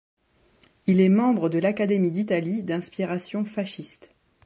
Il 0.87 0.99
est 0.99 1.09
membre 1.09 1.47
de 1.47 1.59
l'Académie 1.59 2.09
d'Italie 2.11 2.63
d'inspiration 2.63 3.45
fasciste. 3.45 4.09